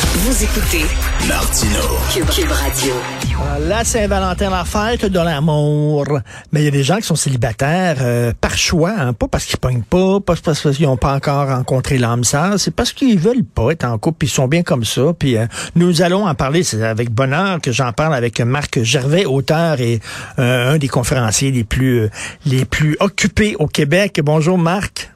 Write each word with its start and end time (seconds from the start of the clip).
Vous 0.00 0.44
écoutez 0.44 0.84
Martino. 1.26 1.80
Cube, 2.12 2.50
Radio. 2.50 2.94
Ah, 3.40 3.58
La 3.58 3.82
Saint-Valentin, 3.82 4.50
la 4.50 4.64
fête 4.64 5.06
de 5.06 5.18
l'amour. 5.18 6.04
Mais 6.52 6.60
il 6.60 6.64
y 6.66 6.68
a 6.68 6.70
des 6.70 6.84
gens 6.84 6.98
qui 6.98 7.02
sont 7.02 7.16
célibataires 7.16 7.96
euh, 8.00 8.32
par 8.40 8.56
choix, 8.56 8.92
hein, 8.96 9.12
pas 9.12 9.26
parce 9.26 9.44
qu'ils 9.44 9.58
pognent 9.58 9.82
pas, 9.82 10.20
pas 10.20 10.34
parce 10.42 10.60
qu'ils 10.76 10.86
n'ont 10.86 10.96
pas 10.96 11.14
encore 11.14 11.48
rencontré 11.48 11.98
l'âme 11.98 12.22
sœur, 12.22 12.60
c'est 12.60 12.70
parce 12.70 12.92
qu'ils 12.92 13.18
veulent 13.18 13.44
pas 13.44 13.72
être 13.72 13.84
en 13.84 13.98
couple, 13.98 14.26
ils 14.26 14.30
sont 14.30 14.46
bien 14.46 14.62
comme 14.62 14.84
ça. 14.84 15.12
Puis 15.18 15.36
euh, 15.36 15.46
nous 15.74 16.02
allons 16.02 16.26
en 16.28 16.34
parler, 16.34 16.62
c'est 16.62 16.82
avec 16.84 17.10
bonheur 17.10 17.60
que 17.60 17.72
j'en 17.72 17.92
parle 17.92 18.14
avec 18.14 18.40
Marc 18.40 18.80
Gervais, 18.82 19.24
auteur 19.24 19.80
et 19.80 20.00
euh, 20.38 20.74
un 20.74 20.78
des 20.78 20.88
conférenciers 20.88 21.50
les 21.50 21.64
plus 21.64 22.02
euh, 22.02 22.10
les 22.46 22.64
plus 22.64 22.96
occupés 23.00 23.56
au 23.58 23.66
Québec. 23.66 24.20
Bonjour 24.22 24.58
Marc. 24.58 25.10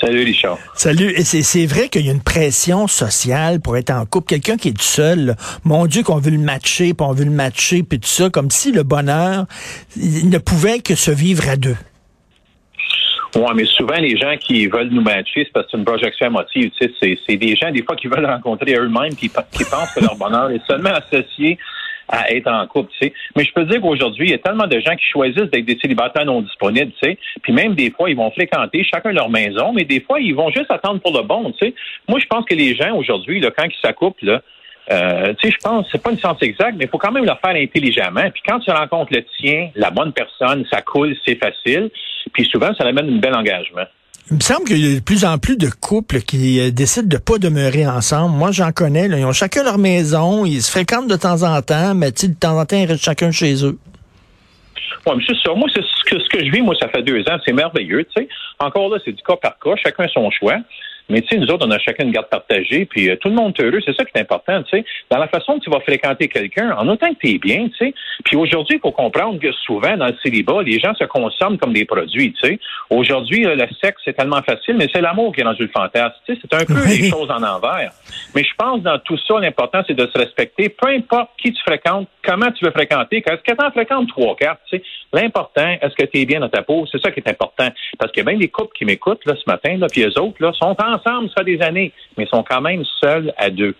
Salut 0.00 0.24
Richard. 0.24 0.58
Salut. 0.74 1.10
Et 1.10 1.24
c'est, 1.24 1.42
c'est 1.42 1.66
vrai 1.66 1.88
qu'il 1.88 2.06
y 2.06 2.08
a 2.08 2.12
une 2.12 2.22
pression 2.22 2.86
sociale 2.86 3.60
pour 3.60 3.76
être 3.76 3.90
en 3.90 4.06
couple. 4.06 4.28
Quelqu'un 4.28 4.56
qui 4.56 4.68
est 4.68 4.72
tout 4.72 4.82
seul, 4.82 5.26
là, 5.26 5.34
mon 5.64 5.86
Dieu, 5.86 6.02
qu'on 6.02 6.18
veut 6.18 6.30
le 6.30 6.38
matcher, 6.38 6.94
puis 6.94 7.06
on 7.06 7.12
veut 7.12 7.24
le 7.24 7.30
matcher, 7.30 7.82
puis 7.82 8.00
tout 8.00 8.08
ça, 8.08 8.30
comme 8.30 8.50
si 8.50 8.72
le 8.72 8.82
bonheur 8.82 9.44
il 9.96 10.30
ne 10.30 10.38
pouvait 10.38 10.80
que 10.80 10.94
se 10.94 11.10
vivre 11.10 11.48
à 11.48 11.56
deux. 11.56 11.76
Oui, 13.36 13.42
mais 13.54 13.64
souvent, 13.64 13.96
les 13.96 14.16
gens 14.16 14.34
qui 14.40 14.66
veulent 14.66 14.88
nous 14.88 15.02
matcher, 15.02 15.44
c'est 15.44 15.52
parce 15.52 15.66
que 15.66 15.72
c'est 15.72 15.78
une 15.78 15.84
projection 15.84 16.26
émotive. 16.26 16.70
Tu 16.80 16.86
sais, 16.86 16.92
c'est, 17.00 17.18
c'est 17.28 17.36
des 17.36 17.54
gens, 17.54 17.70
des 17.70 17.82
fois, 17.82 17.94
qui 17.94 18.08
veulent 18.08 18.26
rencontrer 18.26 18.74
eux-mêmes, 18.74 19.14
puis 19.14 19.30
qui 19.52 19.64
pensent 19.64 19.94
que 19.94 20.00
leur 20.00 20.16
bonheur 20.16 20.50
est 20.50 20.66
seulement 20.66 20.90
associé 20.90 21.58
à 22.10 22.32
être 22.32 22.48
en 22.48 22.66
couple, 22.66 22.90
tu 22.92 23.06
sais. 23.06 23.14
Mais 23.36 23.44
je 23.44 23.52
peux 23.52 23.64
dire 23.64 23.80
qu'aujourd'hui, 23.80 24.26
il 24.26 24.30
y 24.30 24.34
a 24.34 24.38
tellement 24.38 24.66
de 24.66 24.78
gens 24.80 24.96
qui 24.96 25.06
choisissent 25.06 25.50
d'être 25.50 25.64
des 25.64 25.78
célibataires 25.80 26.24
non 26.24 26.42
disponibles, 26.42 26.92
tu 27.00 27.10
sais. 27.10 27.18
Puis 27.42 27.52
même 27.52 27.74
des 27.74 27.90
fois, 27.90 28.10
ils 28.10 28.16
vont 28.16 28.30
fréquenter 28.30 28.84
chacun 28.84 29.12
leur 29.12 29.30
maison, 29.30 29.72
mais 29.72 29.84
des 29.84 30.00
fois, 30.00 30.20
ils 30.20 30.34
vont 30.34 30.50
juste 30.50 30.70
attendre 30.70 31.00
pour 31.00 31.16
le 31.16 31.22
bon, 31.22 31.52
tu 31.52 31.66
sais. 31.66 31.74
Moi, 32.08 32.18
je 32.20 32.26
pense 32.26 32.44
que 32.44 32.54
les 32.54 32.74
gens 32.74 32.96
aujourd'hui, 32.96 33.40
quand 33.56 33.64
ils 33.64 33.80
s'accouplent, 33.80 34.26
là, 34.26 34.42
euh, 34.90 35.34
tu 35.34 35.48
sais, 35.48 35.56
je 35.56 35.62
pense, 35.62 35.86
c'est 35.92 36.02
pas 36.02 36.10
une 36.10 36.18
science 36.18 36.42
exacte, 36.42 36.74
mais 36.76 36.86
il 36.86 36.88
faut 36.88 36.98
quand 36.98 37.12
même 37.12 37.24
le 37.24 37.32
faire 37.44 37.54
intelligemment. 37.54 38.28
Puis 38.30 38.42
quand 38.46 38.58
tu 38.58 38.70
rencontres 38.70 39.12
le 39.12 39.24
tien, 39.38 39.70
la 39.76 39.90
bonne 39.90 40.12
personne, 40.12 40.64
ça 40.70 40.82
coule, 40.82 41.16
c'est 41.24 41.36
facile. 41.36 41.90
Puis 42.32 42.44
souvent, 42.46 42.74
ça 42.74 42.84
amène 42.84 43.08
un 43.08 43.18
bel 43.18 43.34
engagement. 43.34 43.84
Il 44.30 44.36
me 44.36 44.40
semble 44.42 44.64
qu'il 44.64 44.78
y 44.78 44.92
a 44.92 44.94
de 44.94 45.04
plus 45.04 45.24
en 45.24 45.38
plus 45.38 45.56
de 45.56 45.68
couples 45.68 46.20
qui 46.20 46.60
euh, 46.60 46.70
décident 46.70 47.08
de 47.08 47.16
pas 47.16 47.38
demeurer 47.38 47.84
ensemble. 47.88 48.36
Moi, 48.36 48.52
j'en 48.52 48.70
connais. 48.70 49.08
Là, 49.08 49.18
ils 49.18 49.24
ont 49.24 49.32
chacun 49.32 49.64
leur 49.64 49.76
maison, 49.76 50.44
ils 50.44 50.62
se 50.62 50.70
fréquentent 50.70 51.08
de 51.08 51.16
temps 51.16 51.42
en 51.42 51.60
temps, 51.62 51.96
mais 51.96 52.12
de 52.12 52.34
temps 52.38 52.56
en 52.56 52.64
temps, 52.64 52.76
ils 52.76 52.86
restent 52.86 53.02
chacun 53.02 53.32
chez 53.32 53.64
eux. 53.64 53.76
Oui, 55.06 55.14
mais 55.16 55.24
c'est 55.26 55.36
ça. 55.44 55.52
Moi, 55.52 55.68
c'est 55.74 55.82
ce 55.82 56.04
que, 56.08 56.22
ce 56.22 56.28
que 56.28 56.44
je 56.44 56.50
vis, 56.52 56.62
moi, 56.62 56.76
ça 56.80 56.88
fait 56.88 57.02
deux 57.02 57.22
ans. 57.22 57.38
C'est 57.44 57.52
merveilleux, 57.52 58.04
tu 58.04 58.22
sais. 58.22 58.28
Encore 58.60 58.88
là, 58.88 58.98
c'est 59.04 59.12
du 59.12 59.22
cas 59.22 59.34
par 59.34 59.58
cas. 59.58 59.74
Chacun 59.82 60.06
son 60.14 60.30
choix. 60.30 60.58
Mais 61.10 61.22
tu 61.22 61.28
sais, 61.28 61.36
nous 61.38 61.48
autres, 61.48 61.66
on 61.66 61.70
a 61.70 61.78
chacun 61.78 62.04
une 62.04 62.12
garde 62.12 62.28
partagée, 62.28 62.86
puis 62.86 63.10
euh, 63.10 63.16
tout 63.16 63.28
le 63.28 63.34
monde 63.34 63.52
est 63.58 63.62
heureux. 63.62 63.80
C'est 63.84 63.94
ça 63.96 64.04
qui 64.04 64.12
est 64.14 64.20
important, 64.20 64.62
tu 64.62 64.78
sais. 64.78 64.84
Dans 65.10 65.18
la 65.18 65.28
façon 65.28 65.58
que 65.58 65.64
tu 65.64 65.70
vas 65.70 65.80
fréquenter 65.80 66.28
quelqu'un, 66.28 66.70
en 66.76 66.88
autant 66.88 67.12
que 67.12 67.18
tu 67.18 67.34
es 67.34 67.38
bien, 67.38 67.68
tu 67.68 67.76
sais. 67.86 67.94
Puis 68.24 68.36
aujourd'hui, 68.36 68.76
il 68.76 68.80
faut 68.80 68.92
comprendre 68.92 69.38
que 69.40 69.52
souvent, 69.52 69.96
dans 69.96 70.06
le 70.06 70.16
célibat, 70.22 70.62
les 70.62 70.78
gens 70.78 70.94
se 70.94 71.04
consomment 71.04 71.58
comme 71.58 71.72
des 71.72 71.84
produits, 71.84 72.32
tu 72.32 72.48
sais. 72.48 72.58
Aujourd'hui, 72.90 73.46
euh, 73.46 73.56
le 73.56 73.66
sexe, 73.82 74.00
c'est 74.04 74.16
tellement 74.16 74.42
facile, 74.42 74.76
mais 74.78 74.86
c'est 74.92 75.00
l'amour 75.00 75.34
qui 75.34 75.40
est 75.40 75.44
rendu 75.44 75.62
le 75.62 75.70
fantasme. 75.74 76.14
Tu 76.26 76.34
sais, 76.34 76.40
c'est 76.40 76.54
un 76.54 76.64
peu 76.64 76.86
les 76.86 77.08
choses 77.08 77.30
en 77.30 77.42
envers. 77.42 77.90
Mais 78.34 78.44
je 78.44 78.54
pense, 78.56 78.80
dans 78.82 78.98
tout 78.98 79.18
ça, 79.26 79.40
l'important, 79.40 79.82
c'est 79.86 79.94
de 79.94 80.06
se 80.06 80.18
respecter. 80.18 80.68
Peu 80.68 80.88
importe 80.88 81.30
qui 81.38 81.52
tu 81.52 81.62
fréquentes, 81.62 82.08
comment 82.24 82.50
tu 82.52 82.64
veux 82.64 82.70
fréquenter, 82.70 83.18
est-ce 83.18 83.42
que 83.42 83.56
tu 83.56 83.64
en 83.64 83.70
fréquentes 83.70 84.08
trois, 84.08 84.36
quatre, 84.36 84.60
tu 84.70 84.76
sais. 84.76 84.84
L'important, 85.12 85.76
est-ce 85.82 85.94
que 85.96 86.08
tu 86.08 86.20
es 86.20 86.24
bien 86.24 86.38
dans 86.38 86.48
ta 86.48 86.62
peau? 86.62 86.86
C'est 86.90 87.02
ça 87.02 87.10
qui 87.10 87.18
est 87.18 87.28
important. 87.28 87.68
Parce 87.98 88.12
que 88.12 88.20
bien 88.20 88.38
des 88.38 88.48
couples 88.48 88.76
qui 88.76 88.84
m'écoutent, 88.84 89.24
là, 89.26 89.34
ce 89.34 89.50
matin, 89.50 89.76
là, 89.76 89.88
puis 89.90 90.02
eux 90.02 90.18
autres, 90.20 90.36
là, 90.38 90.52
sont 90.52 90.76
ensemble, 91.06 91.30
ça 91.36 91.44
des 91.44 91.60
années, 91.60 91.92
mais 92.16 92.26
sont 92.26 92.44
quand 92.48 92.60
même 92.60 92.82
seuls 93.00 93.32
à 93.36 93.50
deux. 93.50 93.74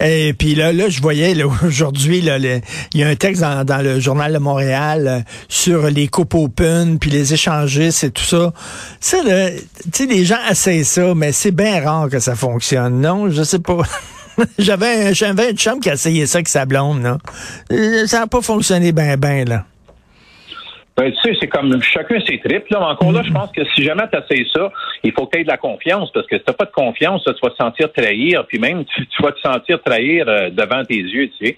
Et 0.00 0.32
puis 0.32 0.54
là, 0.54 0.72
là, 0.72 0.88
je 0.88 1.00
voyais 1.00 1.34
aujourd'hui, 1.64 2.18
il 2.18 3.00
y 3.00 3.02
a 3.02 3.08
un 3.08 3.16
texte 3.16 3.42
dans, 3.42 3.82
le 3.82 4.00
journal 4.00 4.32
de 4.32 4.38
Montréal 4.38 5.06
euh, 5.08 5.20
sur 5.48 5.88
les 5.90 6.08
coupes 6.08 6.34
open, 6.34 6.98
puis 6.98 7.10
les 7.10 7.34
échangistes 7.34 8.04
et 8.04 8.10
tout 8.10 8.22
ça. 8.22 8.52
Ça, 9.00 9.18
tu 9.22 9.90
sais, 9.92 10.06
les 10.06 10.24
gens 10.24 10.38
essayent 10.50 10.84
ça, 10.84 11.14
mais 11.14 11.32
c'est 11.32 11.50
bien 11.50 11.82
rare 11.82 12.08
que 12.08 12.18
ça 12.18 12.34
fonctionne, 12.34 13.00
non? 13.00 13.30
Je 13.30 13.42
sais 13.42 13.58
pas. 13.58 13.82
j'avais 14.58 15.14
j'avais 15.14 15.50
une 15.50 15.58
chambre 15.58 15.80
qui 15.80 15.90
a 15.90 15.96
ça 15.96 16.08
avec 16.10 16.48
sa 16.48 16.66
blonde. 16.66 17.18
Euh, 17.72 18.06
Ça 18.06 18.20
n'a 18.20 18.26
pas 18.26 18.42
fonctionné 18.42 18.92
ben 18.92 19.16
ben, 19.16 19.48
là. 19.48 19.64
Ben, 20.96 21.12
tu 21.12 21.20
sais, 21.22 21.36
c'est 21.38 21.48
comme 21.48 21.80
chacun 21.82 22.18
ses 22.20 22.38
tripes. 22.40 22.68
Là. 22.70 22.80
Encore 22.88 23.12
là, 23.12 23.22
je 23.22 23.30
pense 23.30 23.52
que 23.52 23.62
si 23.74 23.84
jamais 23.84 24.04
tu 24.10 24.18
essaies 24.18 24.46
ça, 24.54 24.72
il 25.04 25.12
faut 25.12 25.26
que 25.26 25.32
tu 25.32 25.40
aies 25.40 25.44
de 25.44 25.48
la 25.48 25.58
confiance. 25.58 26.10
Parce 26.12 26.26
que 26.26 26.38
si 26.38 26.44
tu 26.44 26.52
pas 26.54 26.64
de 26.64 26.70
confiance, 26.70 27.22
là, 27.26 27.34
tu 27.34 27.40
vas 27.42 27.50
te 27.50 27.56
sentir 27.56 27.92
trahir. 27.92 28.46
Puis 28.46 28.58
même, 28.58 28.84
tu, 28.86 29.06
tu 29.06 29.22
vas 29.22 29.32
te 29.32 29.40
sentir 29.40 29.82
trahir 29.82 30.26
euh, 30.26 30.48
devant 30.48 30.82
tes 30.84 30.96
yeux. 30.96 31.28
Tu 31.38 31.46
sais. 31.46 31.56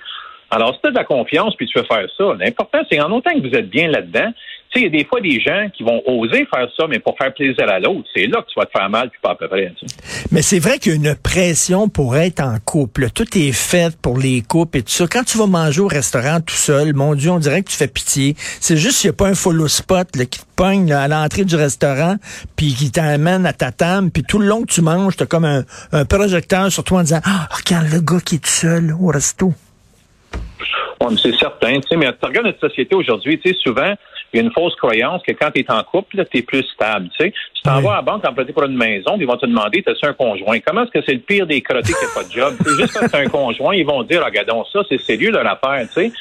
Alors, 0.51 0.75
si 0.75 0.81
tu 0.81 0.89
as 0.89 0.91
de 0.91 0.97
la 0.97 1.05
confiance 1.05 1.55
puis 1.57 1.67
tu 1.67 1.79
veux 1.79 1.85
faire 1.85 2.07
ça, 2.17 2.25
l'important, 2.39 2.81
c'est 2.91 3.01
en 3.01 3.13
autant 3.13 3.31
que 3.31 3.47
vous 3.47 3.55
êtes 3.55 3.69
bien 3.69 3.89
là-dedans. 3.89 4.33
Tu 4.71 4.81
sais, 4.81 4.87
il 4.87 4.93
y 4.93 4.97
a 4.97 4.99
des 5.03 5.07
fois 5.07 5.21
des 5.21 5.41
gens 5.41 5.69
qui 5.75 5.83
vont 5.83 6.03
oser 6.07 6.47
faire 6.53 6.69
ça, 6.77 6.87
mais 6.89 6.99
pour 6.99 7.17
faire 7.17 7.33
plaisir 7.33 7.69
à 7.69 7.79
l'autre. 7.79 8.07
C'est 8.15 8.27
là 8.27 8.43
que 8.43 8.49
tu 8.49 8.59
vas 8.59 8.67
te 8.67 8.71
faire 8.71 8.91
mal, 8.91 9.09
puis 9.09 9.19
pas 9.23 9.31
à 9.31 9.35
peu 9.35 9.49
près. 9.49 9.73
Mais 10.31 10.43
c'est 10.43 10.59
vrai 10.59 10.79
qu'il 10.79 10.93
y 10.93 10.95
a 10.95 11.11
une 11.11 11.17
pression 11.17 11.89
pour 11.89 12.17
être 12.17 12.41
en 12.41 12.57
couple. 12.65 13.09
Tout 13.11 13.27
est 13.37 13.53
fait 13.53 13.97
pour 14.01 14.19
les 14.19 14.43
couples 14.43 14.79
et 14.79 14.83
tout 14.83 14.91
ça. 14.91 15.07
Quand 15.11 15.25
tu 15.25 15.39
vas 15.39 15.47
manger 15.47 15.81
au 15.81 15.87
restaurant 15.87 16.41
tout 16.41 16.55
seul, 16.55 16.93
mon 16.95 17.15
Dieu, 17.15 17.31
on 17.31 17.39
dirait 17.39 17.63
que 17.63 17.71
tu 17.71 17.77
fais 17.77 17.89
pitié. 17.89 18.35
C'est 18.61 18.77
juste 18.77 19.01
qu'il 19.01 19.09
n'y 19.09 19.15
a 19.15 19.17
pas 19.17 19.29
un 19.29 19.35
follow 19.35 19.69
spot 19.69 20.17
là, 20.17 20.27
qui 20.27 20.41
te 20.41 20.47
pogne 20.55 20.91
là, 20.91 21.03
à 21.03 21.09
l'entrée 21.09 21.45
du 21.45 21.57
restaurant, 21.57 22.17
puis 22.57 22.75
qui 22.75 22.91
t'amène 22.91 23.47
à 23.47 23.53
ta 23.53 23.73
table, 23.73 24.11
puis 24.11 24.23
tout 24.23 24.39
le 24.39 24.47
long 24.47 24.63
que 24.63 24.73
tu 24.73 24.83
manges, 24.83 25.17
tu 25.17 25.23
as 25.23 25.27
comme 25.27 25.45
un, 25.45 25.65
un 25.93 26.05
projecteur 26.05 26.71
sur 26.71 26.85
toi 26.85 27.01
en 27.01 27.03
disant 27.03 27.21
Ah, 27.25 27.49
regarde 27.51 27.87
le 27.91 28.01
gars 28.01 28.21
qui 28.21 28.37
est 28.37 28.39
tout 28.39 28.51
seul 28.51 28.95
au 29.01 29.07
resto. 29.07 29.53
Ouais, 31.01 31.09
mais 31.11 31.17
c'est 31.23 31.37
certain. 31.37 31.81
Tu 31.81 31.89
sais, 31.89 31.97
mais 31.97 32.07
tu 32.13 32.27
regardes 32.27 32.47
notre 32.47 32.61
société 32.61 32.95
aujourd'hui, 32.95 33.39
tu 33.39 33.51
sais, 33.51 33.57
souvent, 33.63 33.95
il 34.33 34.37
y 34.37 34.41
a 34.41 34.45
une 34.45 34.53
fausse 34.53 34.75
croyance 34.77 35.23
que 35.27 35.33
quand 35.33 35.51
tu 35.51 35.61
es 35.61 35.71
en 35.73 35.83
couple, 35.83 36.25
tu 36.31 36.39
es 36.39 36.43
plus 36.43 36.63
stable. 36.75 37.09
Tu 37.19 37.25
sais, 37.27 37.33
tu 37.55 37.63
t'en 37.63 37.79
Oui. 37.79 37.85
vas 37.85 37.93
à 37.93 37.97
la 37.97 38.03
banque 38.03 38.27
emprunter 38.29 38.53
pour 38.53 38.65
une 38.65 38.77
maison, 38.77 39.15
puis 39.15 39.23
ils 39.25 39.27
vont 39.27 39.37
te 39.37 39.47
demander, 39.47 39.83
t'as-tu 39.83 40.07
un 40.07 40.13
conjoint? 40.13 40.59
Comment 40.61 40.83
est-ce 40.85 40.91
que 40.91 41.05
c'est 41.07 41.15
le 41.15 41.21
pire 41.21 41.47
des 41.47 41.61
crottés 41.63 41.93
qui 41.95 42.05
n'a 42.05 42.11
pas 42.15 42.25
de 42.25 42.33
job? 42.33 42.55
Juste 42.79 42.99
quand 42.99 43.09
tu 43.09 43.17
un 43.17 43.29
conjoint, 43.29 43.75
ils 43.75 43.87
vont 43.87 44.03
dire, 44.03 44.25
regardons 44.25 44.65
ça, 44.73 44.81
c'est 44.89 45.01
sérieux 45.01 45.31
leur 45.31 45.47
affaire, 45.47 45.87
tu 45.95 46.03
sais. 46.03 46.13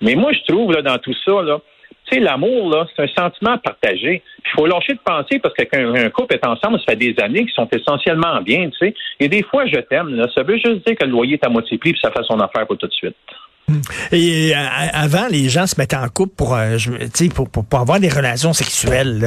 Mais 0.00 0.14
moi, 0.16 0.32
je 0.32 0.52
trouve, 0.52 0.72
là, 0.72 0.82
dans 0.82 0.98
tout 0.98 1.14
ça, 1.24 1.40
là, 1.42 1.60
tu 2.10 2.14
sais, 2.16 2.20
l'amour, 2.20 2.68
là, 2.68 2.86
c'est 2.96 3.04
un 3.04 3.08
sentiment 3.22 3.56
partagé. 3.58 4.22
Il 4.44 4.50
faut 4.56 4.66
lâcher 4.66 4.94
de 4.94 4.98
penser 5.04 5.38
parce 5.38 5.54
que 5.54 5.62
quand 5.62 5.78
un 5.96 6.10
couple 6.10 6.34
est 6.34 6.44
ensemble, 6.44 6.78
ça 6.80 6.86
fait 6.90 6.96
des 6.96 7.14
années 7.22 7.44
qu'ils 7.44 7.52
sont 7.54 7.68
essentiellement 7.70 8.40
bien, 8.40 8.68
tu 8.70 8.86
sais. 8.86 8.94
Et 9.20 9.28
des 9.28 9.44
fois, 9.44 9.66
je 9.66 9.78
t'aime, 9.78 10.16
là. 10.16 10.26
Ça 10.34 10.42
veut 10.42 10.56
juste 10.56 10.84
dire 10.84 10.96
que 10.96 11.04
le 11.04 11.12
loyer 11.12 11.34
est 11.34 11.46
à 11.46 11.48
moitié 11.48 11.78
prix 11.78 11.92
puis 11.92 12.00
ça 12.02 12.10
fait 12.10 12.24
son 12.24 12.40
affaire 12.40 12.66
pour 12.66 12.76
tout 12.76 12.88
de 12.88 12.92
suite. 12.92 13.14
Et 14.10 14.54
euh, 14.54 14.58
avant, 14.92 15.28
les 15.28 15.48
gens 15.48 15.66
se 15.66 15.74
mettaient 15.78 15.96
en 15.96 16.08
couple 16.08 16.34
pour, 16.36 16.54
euh, 16.54 16.76
pour, 17.34 17.48
pour, 17.48 17.64
pour 17.64 17.80
avoir 17.80 18.00
des 18.00 18.08
relations 18.08 18.52
sexuelles. 18.52 19.18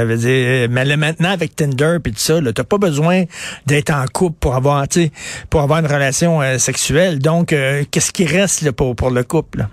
mais 0.70 0.86
là, 0.86 0.98
maintenant, 0.98 1.32
avec 1.32 1.56
Tinder 1.56 1.98
et 2.04 2.12
tout 2.12 2.18
ça, 2.18 2.40
tu 2.40 2.44
n'as 2.44 2.52
pas 2.52 2.78
besoin 2.78 3.24
d'être 3.66 3.92
en 3.92 4.06
couple 4.12 4.38
pour 4.40 4.56
avoir, 4.56 4.86
pour 5.50 5.62
avoir 5.62 5.80
une 5.80 5.88
relation 5.88 6.42
euh, 6.42 6.58
sexuelle. 6.58 7.20
Donc, 7.20 7.48
qu'est-ce 7.92 8.12
qui 8.12 8.26
reste 8.26 8.62
là, 8.62 8.72
pour, 8.72 8.96
pour 8.96 9.10
le 9.10 9.24
couple? 9.24 9.68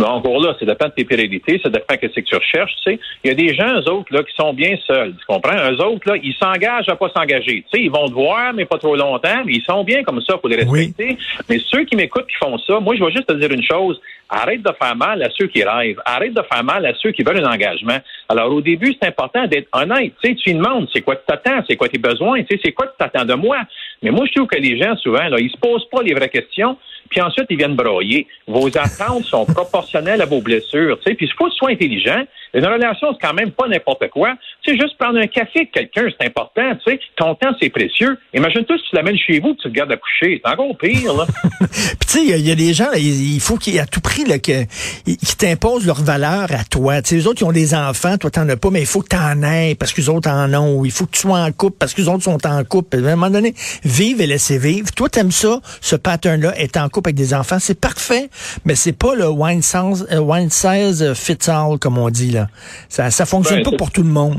Mais 0.00 0.06
encore 0.06 0.40
là, 0.40 0.56
ça 0.58 0.64
dépend 0.64 0.86
de 0.86 0.92
tes 0.92 1.04
priorités, 1.04 1.60
ça 1.62 1.68
dépend 1.68 1.94
de 1.94 2.08
ce 2.08 2.20
que 2.20 2.24
tu 2.24 2.34
recherches, 2.34 2.74
tu 2.82 2.92
sais. 2.92 3.00
Il 3.22 3.28
y 3.28 3.30
a 3.30 3.34
des 3.34 3.54
gens, 3.54 3.68
eux 3.80 3.90
autres, 3.90 4.14
là, 4.14 4.22
qui 4.22 4.34
sont 4.34 4.54
bien 4.54 4.74
seuls, 4.86 5.12
tu 5.12 5.26
comprends? 5.26 5.70
Eux 5.70 5.84
autres, 5.84 6.08
là, 6.08 6.16
ils 6.22 6.34
s'engagent 6.34 6.88
à 6.88 6.96
pas 6.96 7.10
s'engager. 7.10 7.64
Tu 7.70 7.78
sais, 7.78 7.84
ils 7.84 7.90
vont 7.90 8.08
te 8.08 8.14
voir, 8.14 8.54
mais 8.54 8.64
pas 8.64 8.78
trop 8.78 8.96
longtemps, 8.96 9.42
mais 9.44 9.52
ils 9.52 9.62
sont 9.62 9.84
bien 9.84 10.02
comme 10.02 10.22
ça, 10.22 10.38
faut 10.40 10.48
les 10.48 10.56
respecter. 10.56 11.18
Mais 11.50 11.58
ceux 11.58 11.84
qui 11.84 11.96
m'écoutent, 11.96 12.26
qui 12.26 12.36
font 12.36 12.56
ça, 12.58 12.80
moi, 12.80 12.96
je 12.96 13.04
vais 13.04 13.10
juste 13.12 13.26
te 13.26 13.34
dire 13.34 13.50
une 13.50 13.62
chose. 13.62 14.00
Arrête 14.32 14.62
de 14.62 14.70
faire 14.80 14.94
mal 14.94 15.20
à 15.24 15.28
ceux 15.36 15.48
qui 15.48 15.64
rêvent. 15.64 16.00
Arrête 16.04 16.32
de 16.32 16.42
faire 16.42 16.62
mal 16.62 16.86
à 16.86 16.94
ceux 16.94 17.10
qui 17.10 17.24
veulent 17.24 17.44
un 17.44 17.52
engagement. 17.52 17.98
Alors, 18.28 18.52
au 18.52 18.60
début, 18.60 18.94
c'est 19.00 19.08
important 19.08 19.44
d'être 19.48 19.68
honnête. 19.72 20.12
Tu 20.22 20.30
sais, 20.30 20.34
tu 20.36 20.54
demandes, 20.54 20.88
c'est 20.92 21.00
quoi 21.00 21.16
que 21.16 21.26
t'attends? 21.26 21.64
C'est 21.68 21.76
quoi 21.76 21.88
tes 21.88 21.98
besoins? 21.98 22.40
Tu 22.44 22.54
sais, 22.54 22.60
c'est 22.64 22.72
quoi 22.72 22.86
que 22.86 22.96
t'attends 22.96 23.24
de 23.24 23.34
moi? 23.34 23.58
Mais 24.02 24.10
moi, 24.10 24.24
je 24.26 24.32
trouve 24.34 24.48
que 24.48 24.56
les 24.58 24.78
gens, 24.78 24.96
souvent, 24.96 25.28
là, 25.28 25.36
ils 25.38 25.50
se 25.50 25.56
posent 25.58 25.86
pas 25.90 26.02
les 26.02 26.14
vraies 26.14 26.28
questions, 26.30 26.76
puis 27.10 27.20
ensuite, 27.20 27.46
ils 27.50 27.56
viennent 27.58 27.74
broyer. 27.76 28.26
Vos 28.46 28.68
attentes 28.68 29.24
sont 29.24 29.44
proportionnelles 29.44 30.22
à 30.22 30.26
vos 30.26 30.40
blessures, 30.40 30.98
tu 31.04 31.10
sais. 31.10 31.14
Puis 31.14 31.26
il 31.26 31.32
faut 31.36 31.44
que 31.46 31.50
tu 31.50 31.56
sois 31.56 31.70
intelligent. 31.70 32.22
Une 32.54 32.64
relation, 32.66 33.08
c'est 33.12 33.26
quand 33.26 33.34
même 33.34 33.50
pas 33.52 33.68
n'importe 33.68 34.08
quoi. 34.08 34.34
Tu 34.62 34.72
sais, 34.72 34.78
juste 34.80 34.96
prendre 34.98 35.18
un 35.18 35.26
café 35.26 35.50
avec 35.60 35.72
quelqu'un, 35.72 36.06
c'est 36.18 36.26
important, 36.26 36.62
tu 36.84 36.92
sais. 36.92 37.00
Ton 37.16 37.34
temps, 37.34 37.50
c'est 37.60 37.68
précieux. 37.70 38.18
Imagine-toi 38.34 38.76
si 38.78 38.84
tu 38.90 38.96
l'amènes 38.96 39.18
chez 39.18 39.38
vous, 39.40 39.54
tu 39.54 39.68
te 39.68 39.74
gardes 39.74 39.92
à 39.92 39.96
coucher. 39.96 40.40
C'est 40.44 40.50
encore 40.50 40.76
pire, 40.78 41.14
là. 41.14 41.26
Puis 41.60 41.68
tu 42.00 42.08
sais, 42.08 42.24
il 42.24 42.46
y, 42.46 42.50
a- 42.50 42.54
des 42.54 42.72
gens, 42.74 42.90
là, 42.90 42.98
il 42.98 43.40
faut 43.40 43.56
qu'à 43.56 43.86
tout 43.86 44.00
prix, 44.00 44.24
là, 44.24 44.38
que, 44.38 44.64
qui 45.04 45.36
t'imposent 45.36 45.86
leurs 45.86 46.02
valeurs 46.02 46.50
à 46.52 46.64
toi. 46.70 47.02
Tu 47.02 47.10
sais, 47.10 47.14
les 47.16 47.26
autres, 47.26 47.42
ils 47.42 47.44
ont 47.44 47.52
des 47.52 47.74
enfants, 47.74 48.16
toi, 48.18 48.30
t'en 48.30 48.48
as 48.48 48.56
pas, 48.56 48.70
mais 48.70 48.80
il 48.80 48.86
faut 48.86 49.02
que 49.02 49.08
t'en 49.08 49.42
aies 49.42 49.74
parce 49.74 49.92
que 49.92 50.00
les 50.00 50.08
autres 50.08 50.28
en 50.30 50.52
ont. 50.54 50.84
Il 50.84 50.90
faut 50.90 51.06
que 51.06 51.12
tu 51.12 51.20
sois 51.20 51.38
en 51.38 51.52
couple 51.52 51.76
parce 51.78 51.92
que 51.94 52.00
les 52.02 52.08
autres 52.08 52.24
sont 52.24 52.44
en 52.46 52.64
couple. 52.64 52.96
À 52.96 53.00
un 53.12 53.16
moment 53.16 53.30
donné, 53.30 53.54
vive 53.90 54.20
et 54.20 54.26
laissez 54.26 54.58
vivre. 54.58 54.88
Toi, 54.96 55.08
t'aimes 55.08 55.30
ça, 55.30 55.60
ce 55.80 55.96
pattern-là, 55.96 56.52
être 56.58 56.76
en 56.76 56.88
couple 56.88 57.08
avec 57.08 57.16
des 57.16 57.34
enfants, 57.34 57.58
c'est 57.58 57.78
parfait, 57.78 58.30
mais 58.64 58.74
c'est 58.74 58.96
pas 58.96 59.14
le 59.14 59.28
wine 59.28 59.62
size, 59.62 60.06
euh, 60.12 60.20
wine 60.20 60.50
size 60.50 61.12
fits 61.14 61.50
all, 61.50 61.78
comme 61.78 61.98
on 61.98 62.08
dit, 62.10 62.30
là. 62.30 62.48
Ça, 62.88 63.10
ça 63.10 63.26
fonctionne 63.26 63.62
Ben, 63.62 63.70
pas 63.70 63.76
pour 63.76 63.90
tout 63.90 64.02
le 64.02 64.08
monde. 64.08 64.38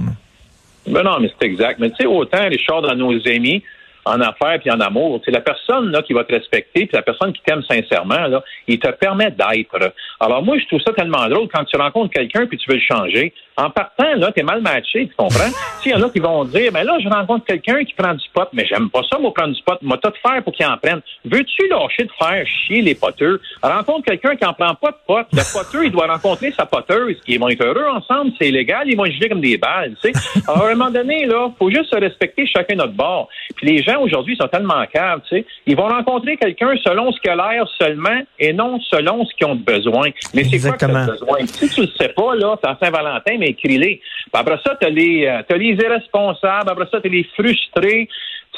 Ben 0.87 1.03
non, 1.03 1.19
mais 1.19 1.29
c'est 1.39 1.45
exact. 1.47 1.79
Mais 1.79 1.89
tu 1.91 1.97
sais, 1.97 2.05
autant, 2.05 2.47
Richard, 2.47 2.81
dans 2.81 2.95
nos 2.95 3.13
amis, 3.27 3.63
en 4.05 4.19
affaires 4.21 4.59
puis 4.59 4.71
en 4.71 4.79
amour, 4.79 5.21
c'est 5.23 5.31
la 5.31 5.41
personne 5.41 5.91
là, 5.91 6.01
qui 6.01 6.13
va 6.13 6.23
te 6.23 6.33
respecter, 6.33 6.87
puis 6.87 6.89
la 6.93 7.03
personne 7.03 7.33
qui 7.33 7.41
t'aime 7.45 7.61
sincèrement, 7.63 8.27
là, 8.27 8.43
il 8.67 8.79
te 8.79 8.89
permet 8.89 9.31
d'être. 9.31 9.93
Alors 10.19 10.43
moi, 10.43 10.57
je 10.57 10.65
trouve 10.65 10.81
ça 10.81 10.93
tellement 10.93 11.27
drôle 11.29 11.47
quand 11.53 11.63
tu 11.65 11.77
rencontres 11.77 12.13
quelqu'un 12.13 12.47
puis 12.47 12.57
tu 12.57 12.69
veux 12.69 12.77
le 12.77 12.81
changer. 12.81 13.33
En 13.57 13.69
partant, 13.69 14.15
là, 14.15 14.31
t'es 14.31 14.43
mal 14.43 14.61
matché, 14.61 15.07
tu 15.07 15.13
comprends? 15.15 15.51
S'il 15.81 15.91
y 15.91 15.95
en 15.95 16.01
a 16.03 16.09
qui 16.09 16.19
vont 16.19 16.45
dire, 16.45 16.71
ben 16.71 16.83
là, 16.83 16.97
je 16.99 17.09
rencontre 17.09 17.45
quelqu'un 17.45 17.83
qui 17.83 17.93
prend 17.93 18.13
du 18.13 18.25
pot, 18.33 18.47
mais 18.53 18.65
j'aime 18.65 18.89
pas 18.89 19.01
ça, 19.09 19.17
moi, 19.19 19.33
prendre 19.33 19.53
du 19.53 19.61
pot. 19.63 19.77
Moi, 19.81 19.97
tout 19.97 20.11
faire 20.21 20.43
pour 20.43 20.53
qu'il 20.53 20.65
en 20.65 20.77
prenne. 20.77 21.01
Veux-tu 21.25 21.67
lâcher 21.67 22.03
de 22.03 22.11
faire 22.19 22.45
chier 22.45 22.81
les 22.81 22.95
poteux? 22.95 23.41
Rencontre 23.63 24.05
quelqu'un 24.05 24.35
qui 24.35 24.45
en 24.45 24.53
prend 24.53 24.75
pas 24.75 24.91
de 24.91 24.97
pot. 25.07 25.25
Le 25.33 25.53
poteux, 25.53 25.85
il 25.85 25.91
doit 25.91 26.07
rencontrer 26.07 26.51
sa 26.51 26.65
poteuse, 26.65 27.17
qui 27.25 27.37
vont 27.37 27.49
être 27.49 27.63
heureux 27.63 27.87
ensemble, 27.91 28.31
c'est 28.39 28.49
illégal, 28.49 28.83
ils 28.87 28.95
vont 28.95 29.05
gelés 29.05 29.29
comme 29.29 29.41
des 29.41 29.57
balles, 29.57 29.95
tu 30.03 30.11
sais. 30.11 30.41
Alors, 30.47 30.65
à 30.65 30.69
un 30.69 30.75
moment 30.75 30.91
donné, 30.91 31.25
là, 31.25 31.49
faut 31.57 31.69
juste 31.69 31.89
se 31.91 31.97
respecter 31.97 32.45
chacun 32.45 32.75
notre 32.75 32.93
bord. 32.93 33.27
Puis 33.55 33.67
les 33.67 33.81
gens, 33.83 34.01
aujourd'hui, 34.01 34.35
sont 34.35 34.47
tellement 34.47 34.85
caves, 34.91 35.21
tu 35.27 35.37
sais. 35.37 35.45
Ils 35.65 35.75
vont 35.75 35.87
rencontrer 35.87 36.37
quelqu'un 36.37 36.73
selon 36.83 37.11
ce 37.11 37.19
qu'il 37.19 37.31
a 37.31 37.35
l'air 37.35 37.65
seulement 37.79 38.21
et 38.39 38.53
non 38.53 38.79
selon 38.81 39.25
ce 39.25 39.35
qu'ils 39.35 39.47
ont 39.47 39.55
besoin. 39.55 40.09
Mais 40.33 40.43
c'est 40.43 40.59
quoi 40.59 40.71
Exactement. 40.71 41.05
t'as 41.05 41.11
besoin? 41.13 41.37
Si 41.45 41.69
tu 41.69 41.81
le 41.81 41.87
sais 41.97 42.09
pas, 42.09 42.35
là, 42.35 42.55
c'est 42.63 42.69
à 42.69 42.77
Saint-Valentin, 42.81 43.37
mais 43.39 43.47
écris-les. 43.49 44.01
Après 44.33 44.57
ça, 44.63 44.77
t'as 44.79 44.89
les, 44.89 45.25
euh, 45.25 45.41
t'as 45.47 45.57
les 45.73 45.83
irresponsables. 45.83 46.69
Après 46.69 46.85
ça, 46.91 46.99
t'as 47.01 47.09
les 47.09 47.23
frustrés. 47.35 48.07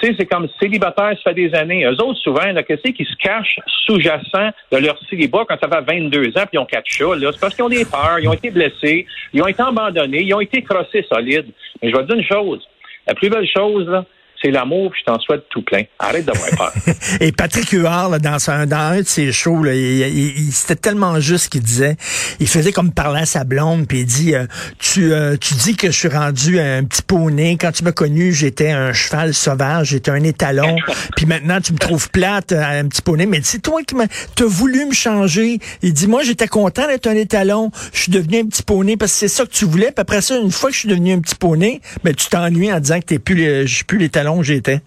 Tu 0.01 0.07
sais, 0.07 0.15
c'est 0.17 0.25
comme 0.25 0.47
célibataires, 0.59 1.15
ça 1.23 1.31
fait 1.31 1.35
des 1.35 1.53
années. 1.53 1.85
Eux 1.85 2.01
autres, 2.01 2.19
souvent, 2.19 2.41
qu'est-ce 2.67 2.91
qui 2.91 3.05
se 3.05 3.15
cache 3.17 3.59
sous-jacent 3.85 4.51
de 4.71 4.77
leur 4.77 4.97
célibat 5.07 5.45
quand 5.47 5.57
ça 5.61 5.69
fait 5.69 5.81
22 5.81 6.29
ans 6.29 6.31
puis 6.45 6.53
ils 6.53 6.59
ont 6.59 6.65
quatre 6.65 6.87
chats? 6.87 7.13
C'est 7.19 7.39
parce 7.39 7.53
qu'ils 7.53 7.63
ont 7.63 7.69
des 7.69 7.85
peurs, 7.85 8.19
ils 8.19 8.27
ont 8.27 8.33
été 8.33 8.49
blessés, 8.49 9.05
ils 9.33 9.41
ont 9.41 9.47
été 9.47 9.61
abandonnés, 9.61 10.21
ils 10.21 10.33
ont 10.33 10.41
été 10.41 10.63
crossés 10.63 11.05
solides. 11.11 11.47
Mais 11.81 11.91
je 11.91 11.95
vais 11.95 12.01
te 12.03 12.07
dire 12.07 12.15
une 12.15 12.25
chose. 12.25 12.67
La 13.07 13.13
plus 13.13 13.29
belle 13.29 13.47
chose, 13.47 13.87
là, 13.87 14.03
c'est 14.43 14.51
l'amour, 14.51 14.91
puis 14.91 15.01
je 15.05 15.11
t'en 15.11 15.19
souhaite 15.19 15.43
tout 15.49 15.61
plein. 15.61 15.83
Arrête 15.99 16.25
d'avoir 16.25 16.49
peur. 16.51 16.73
Et 17.21 17.31
Patrick 17.31 17.69
Huard, 17.69 18.09
là, 18.09 18.19
dans, 18.19 18.49
un, 18.49 18.65
dans 18.65 18.77
un 18.77 19.01
de 19.01 19.07
ses 19.07 19.31
shows, 19.31 19.63
là, 19.63 19.73
il, 19.73 19.81
il- 20.01 20.37
il- 20.39 20.51
c'était 20.51 20.75
tellement 20.75 21.19
juste 21.19 21.45
ce 21.45 21.49
qu'il 21.49 21.61
disait. 21.61 21.95
Il 22.39 22.47
faisait 22.47 22.71
comme 22.71 22.91
parler 22.91 23.21
à 23.21 23.25
sa 23.25 23.43
blonde, 23.43 23.87
puis 23.87 23.99
il 24.01 24.05
dit 24.05 24.35
euh, 24.35 24.45
tu, 24.79 25.13
euh, 25.13 25.37
tu 25.39 25.53
dis 25.55 25.75
que 25.75 25.87
je 25.91 25.97
suis 25.97 26.07
rendu 26.09 26.59
un 26.59 26.83
petit 26.83 27.01
poney. 27.01 27.57
Quand 27.59 27.71
tu 27.71 27.83
m'as 27.83 27.91
connu, 27.91 28.33
j'étais 28.33 28.71
un 28.71 28.91
cheval 28.93 29.33
sauvage, 29.33 29.87
j'étais 29.89 30.11
un 30.11 30.23
étalon. 30.23 30.75
puis 31.15 31.25
maintenant, 31.25 31.59
tu 31.61 31.73
me 31.73 31.77
trouves 31.77 32.09
plate, 32.09 32.51
euh, 32.51 32.81
un 32.81 32.87
petit 32.87 33.01
poney. 33.01 33.25
Mais 33.25 33.39
c'est 33.43 33.61
toi 33.61 33.81
qui 33.83 33.95
m'as 33.95 34.07
t'as 34.35 34.45
voulu 34.45 34.85
me 34.85 34.93
changer. 34.93 35.59
Il 35.81 35.93
dit 35.93 36.07
moi, 36.07 36.23
j'étais 36.23 36.47
content 36.47 36.87
d'être 36.87 37.07
un 37.07 37.15
étalon. 37.15 37.71
Je 37.93 37.99
suis 38.01 38.11
devenu 38.11 38.39
un 38.41 38.45
petit 38.47 38.63
poney 38.63 38.97
parce 38.97 39.11
que 39.13 39.17
c'est 39.19 39.27
ça 39.27 39.45
que 39.45 39.51
tu 39.51 39.65
voulais. 39.65 39.87
Puis 39.87 40.01
après 40.01 40.21
ça, 40.21 40.37
une 40.37 40.51
fois 40.51 40.69
que 40.69 40.73
je 40.75 40.79
suis 40.81 40.89
devenu 40.89 41.13
un 41.13 41.19
petit 41.19 41.35
poney, 41.35 41.81
ben 42.03 42.13
tu 42.13 42.27
t'ennuies 42.27 42.71
en 42.73 42.79
disant 42.79 42.99
que 42.99 43.05
t'es 43.05 43.19
plus, 43.19 43.35
le- 43.35 43.65
je 43.65 43.75
suis 43.75 43.83
plus 43.85 43.97
l'étalon 43.97 44.32
que 44.37 44.43
j'étais. 44.43 44.81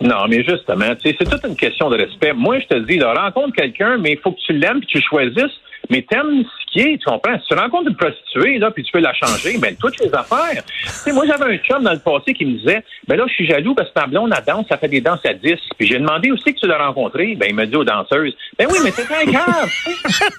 Non, 0.00 0.26
mais 0.28 0.42
justement, 0.42 0.92
c'est 1.02 1.12
toute 1.12 1.44
une 1.44 1.56
question 1.56 1.90
de 1.90 1.98
respect. 1.98 2.32
Moi, 2.32 2.58
je 2.60 2.66
te 2.66 2.78
dis, 2.86 3.02
rencontre 3.02 3.54
quelqu'un, 3.54 3.98
mais 3.98 4.12
il 4.12 4.18
faut 4.18 4.32
que 4.32 4.40
tu 4.46 4.54
l'aimes 4.54 4.80
puis 4.80 4.88
tu 4.88 5.00
choisisses. 5.02 5.60
Mais 5.88 6.02
t'aimes 6.02 6.44
ce 6.44 6.72
qui 6.72 6.80
est, 6.80 6.98
tu 6.98 7.04
comprends? 7.04 7.38
Si 7.40 7.46
tu 7.48 7.54
rencontres 7.54 7.88
une 7.88 7.96
prostituée, 7.96 8.58
là, 8.58 8.70
puis 8.70 8.84
tu 8.84 8.92
peux 8.92 9.00
la 9.00 9.12
changer, 9.14 9.58
ben, 9.58 9.74
toutes 9.76 9.98
les 10.00 10.14
affaires. 10.14 10.62
Tu 10.64 10.88
sais, 10.88 11.12
moi, 11.12 11.24
j'avais 11.26 11.54
un 11.54 11.58
chum 11.58 11.82
dans 11.82 11.92
le 11.92 11.98
passé 11.98 12.32
qui 12.32 12.44
me 12.44 12.58
disait, 12.58 12.84
ben 13.08 13.16
là, 13.16 13.24
je 13.26 13.32
suis 13.32 13.46
jaloux 13.46 13.74
parce 13.74 13.88
que 13.88 13.94
ta 13.94 14.06
blonde, 14.06 14.32
elle 14.36 14.44
danse, 14.44 14.66
ça 14.68 14.76
fait 14.76 14.88
des 14.88 15.00
danses 15.00 15.24
à 15.24 15.34
10. 15.34 15.56
Puis 15.78 15.88
j'ai 15.88 15.98
demandé 15.98 16.30
aussi 16.30 16.54
que 16.54 16.60
tu 16.60 16.66
l'as 16.66 16.86
rencontré. 16.86 17.34
Ben, 17.34 17.46
il 17.48 17.54
m'a 17.54 17.66
dit 17.66 17.76
aux 17.76 17.84
danseuses, 17.84 18.36
ben 18.58 18.68
oui, 18.70 18.78
mais 18.84 18.90
c'est 18.90 19.10
un 19.10 19.32
cave. 19.32 19.70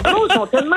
non, 0.05 0.27
ils 0.29 0.33
sont 0.33 0.47
tellement, 0.47 0.75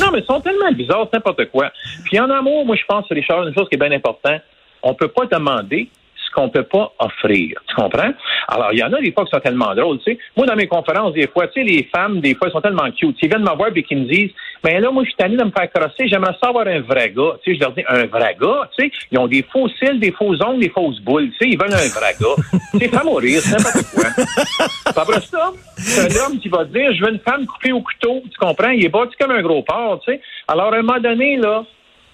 non, 0.00 0.06
mais 0.12 0.18
ils 0.18 0.26
sont 0.26 0.40
tellement 0.40 0.72
bizarres, 0.72 1.08
n'importe 1.12 1.46
quoi. 1.46 1.72
Puis 2.04 2.20
en 2.20 2.28
amour, 2.28 2.66
moi, 2.66 2.76
je 2.76 2.84
pense, 2.86 3.06
Richard, 3.08 3.46
une 3.46 3.54
chose 3.54 3.68
qui 3.68 3.76
est 3.76 3.78
bien 3.78 3.92
importante, 3.92 4.42
on 4.82 4.94
peut 4.94 5.08
pas 5.08 5.26
demander 5.26 5.88
qu'on 6.32 6.48
peut 6.48 6.64
pas 6.64 6.92
offrir. 6.98 7.60
Tu 7.68 7.74
comprends? 7.74 8.12
Alors, 8.48 8.72
il 8.72 8.78
y 8.78 8.82
en 8.82 8.92
a 8.92 9.00
des 9.00 9.12
fois 9.12 9.24
qui 9.24 9.30
sont 9.30 9.40
tellement 9.40 9.74
drôles, 9.74 9.98
tu 9.98 10.12
sais. 10.12 10.18
Moi, 10.36 10.46
dans 10.46 10.56
mes 10.56 10.66
conférences, 10.66 11.12
des 11.12 11.26
fois, 11.28 11.46
tu 11.48 11.60
sais, 11.60 11.66
les 11.66 11.88
femmes, 11.94 12.20
des 12.20 12.34
fois, 12.34 12.48
elles 12.48 12.52
sont 12.52 12.60
tellement 12.60 12.90
cute. 12.90 13.16
Ils 13.22 13.28
viennent 13.28 13.42
me 13.42 13.56
voir 13.56 13.68
et 13.74 13.94
me 13.94 14.12
disent, 14.12 14.30
ben 14.62 14.80
là, 14.80 14.90
moi, 14.90 15.02
je 15.04 15.08
suis 15.08 15.16
tanné 15.16 15.36
de 15.36 15.44
me 15.44 15.50
faire 15.50 15.70
crosser, 15.70 16.08
j'aimerais 16.08 16.36
savoir 16.42 16.66
un 16.66 16.80
vrai 16.80 17.10
gars. 17.10 17.36
Tu 17.42 17.52
sais, 17.52 17.56
je 17.56 17.60
leur 17.60 17.72
dis, 17.72 17.82
un 17.88 18.06
vrai 18.06 18.36
gars, 18.40 18.68
tu 18.76 18.84
sais, 18.84 18.92
ils 19.10 19.18
ont 19.18 19.26
des 19.26 19.44
faux 19.52 19.68
cils, 19.68 19.98
des 19.98 20.12
faux 20.12 20.34
ongles, 20.42 20.60
des 20.60 20.70
fausses 20.70 21.00
boules, 21.00 21.30
tu 21.30 21.38
sais, 21.38 21.50
ils 21.50 21.58
veulent 21.58 21.72
un 21.72 21.88
vrai 21.88 22.14
gars. 22.20 22.58
c'est 22.78 22.88
pas 22.88 23.04
mourir, 23.04 23.40
c'est 23.40 23.56
n'importe 23.56 23.94
quoi. 23.94 25.02
Après 25.02 25.20
ça, 25.20 25.52
c'est 25.76 26.14
l'homme 26.14 26.38
qui 26.38 26.48
va 26.48 26.64
dire, 26.64 26.92
je 26.94 27.04
veux 27.04 27.12
une 27.12 27.20
femme 27.20 27.46
coupée 27.46 27.72
au 27.72 27.80
couteau, 27.80 28.22
tu 28.30 28.38
comprends? 28.38 28.70
Il 28.70 28.84
est 28.84 28.88
bâti 28.88 29.14
comme 29.18 29.32
un 29.32 29.42
gros 29.42 29.62
porc, 29.62 30.00
tu 30.04 30.12
sais. 30.12 30.20
Alors, 30.48 30.72
à 30.72 30.76
un 30.76 30.82
moment 30.82 31.00
donné, 31.00 31.36
là, 31.36 31.64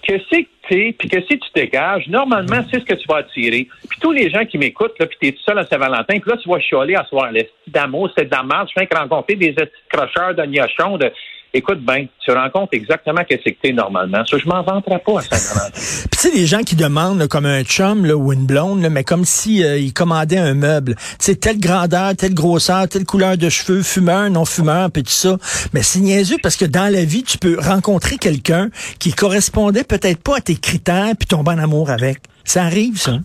que 0.07 0.15
c'est 0.31 0.47
puis 0.69 1.09
que 1.09 1.21
si 1.23 1.39
tu 1.39 1.49
dégages, 1.55 2.07
normalement, 2.09 2.63
c'est 2.71 2.81
ce 2.81 2.85
que 2.85 2.95
tu 2.95 3.07
vas 3.09 3.19
attirer. 3.19 3.69
Puis 3.89 3.99
tous 4.01 4.13
les 4.13 4.31
gens 4.31 4.45
qui 4.45 4.59
m'écoutent, 4.59 4.99
là, 4.99 5.07
puis 5.07 5.17
t'es 5.21 5.33
tout 5.33 5.43
seul 5.43 5.59
à 5.59 5.67
Saint-Valentin, 5.67 6.19
puis 6.19 6.31
là, 6.31 6.37
tu 6.37 6.49
vas 6.49 6.61
chialer 6.61 6.95
à 6.95 7.05
soir, 7.05 7.31
l'esti 7.33 7.53
d'amour, 7.67 8.11
c'est 8.17 8.25
de 8.25 8.47
merde, 8.47 8.69
je 8.69 8.81
fais 8.81 8.87
que 8.87 8.97
rencontrer 8.97 9.37
des 9.37 9.53
de 9.53 9.71
crocheurs 9.91 10.35
de 10.35 10.45
gnochons, 10.45 10.99
de... 10.99 11.11
Écoute 11.55 11.81
bien, 11.81 12.05
tu 12.23 12.31
rencontres 12.31 12.75
exactement 12.75 13.23
ce 13.29 13.37
que 13.37 13.57
t'es 13.63 13.73
normalement. 13.73 14.23
Ça, 14.27 14.37
je 14.37 14.47
m'en 14.47 14.63
vanterai 14.63 14.99
pas 14.99 15.21
à 15.21 15.23
Saint-Valentin. 15.23 15.71
Puis 16.11 16.21
tu 16.21 16.29
sais, 16.29 16.31
les 16.31 16.45
gens 16.45 16.61
qui 16.61 16.77
demandent 16.77 17.19
là, 17.19 17.27
comme 17.27 17.47
un 17.47 17.63
chum 17.63 18.05
là, 18.05 18.15
ou 18.17 18.35
une 18.35 18.45
blonde, 18.45 18.83
là, 18.83 18.91
mais 18.91 19.03
comme 19.03 19.25
si 19.25 19.65
euh, 19.65 19.79
ils 19.79 19.95
commandaient 19.95 20.37
un 20.37 20.53
meuble. 20.53 20.95
Tu 20.97 21.17
sais, 21.21 21.37
telle 21.37 21.59
grandeur, 21.59 22.15
telle 22.17 22.35
grosseur, 22.35 22.87
telle 22.87 23.07
couleur 23.07 23.39
de 23.39 23.49
cheveux, 23.49 23.83
fumeur, 23.83 24.29
non 24.29 24.45
fumeur, 24.45 24.91
puis 24.91 25.05
tout 25.05 25.11
ça. 25.11 25.39
Mais 25.73 25.83
c'est 25.83 26.01
niaiseux 26.01 26.37
parce 26.43 26.57
que 26.57 26.67
dans 26.67 26.93
la 26.93 27.05
vie, 27.05 27.23
tu 27.23 27.39
peux 27.39 27.59
rencontrer 27.59 28.19
quelqu'un 28.19 28.69
qui 28.99 29.15
correspondait 29.15 29.85
peut-être 29.85 30.23
pas 30.23 30.37
à 30.37 30.41
tes 30.43 30.57
critères 30.59 31.15
puis 31.19 31.27
tomber 31.27 31.53
en 31.53 31.59
amour 31.59 31.91
avec. 31.91 32.19
Ça 32.45 32.65
arrive, 32.65 32.97
ça. 32.97 33.19